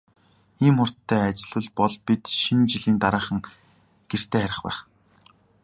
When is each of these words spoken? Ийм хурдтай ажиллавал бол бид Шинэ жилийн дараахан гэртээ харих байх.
Ийм 0.65 0.75
хурдтай 0.79 1.21
ажиллавал 1.29 1.67
бол 1.77 1.93
бид 2.05 2.23
Шинэ 2.39 2.65
жилийн 2.71 2.97
дараахан 3.01 3.39
гэртээ 4.09 4.41
харих 4.43 4.61
байх. 4.65 4.79